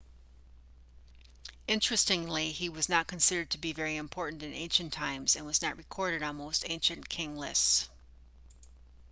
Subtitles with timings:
[1.67, 5.77] interestingly he was not considered to be very important in ancient times and was not
[5.77, 7.87] recorded on most ancient king lists